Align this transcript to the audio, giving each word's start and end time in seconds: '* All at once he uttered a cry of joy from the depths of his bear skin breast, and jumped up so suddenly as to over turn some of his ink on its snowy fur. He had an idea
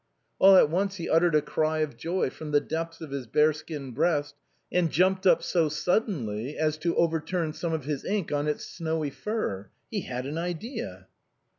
'* 0.21 0.39
All 0.39 0.55
at 0.55 0.71
once 0.71 0.95
he 0.95 1.07
uttered 1.11 1.35
a 1.35 1.43
cry 1.43 1.77
of 1.81 1.95
joy 1.95 2.31
from 2.31 2.49
the 2.49 2.59
depths 2.59 3.01
of 3.01 3.11
his 3.11 3.27
bear 3.27 3.53
skin 3.53 3.91
breast, 3.91 4.33
and 4.71 4.89
jumped 4.89 5.27
up 5.27 5.43
so 5.43 5.69
suddenly 5.69 6.57
as 6.57 6.75
to 6.79 6.95
over 6.95 7.19
turn 7.19 7.53
some 7.53 7.71
of 7.71 7.85
his 7.85 8.03
ink 8.03 8.31
on 8.31 8.47
its 8.47 8.65
snowy 8.65 9.11
fur. 9.11 9.69
He 9.91 10.01
had 10.01 10.25
an 10.25 10.39
idea 10.39 11.05